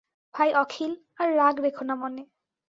ভাই 0.35 0.49
অখিল, 0.53 0.91
আর 1.15 1.27
রাগ 1.37 1.55
রেখো 1.59 1.83
না 1.83 1.95
মনে। 1.95 2.23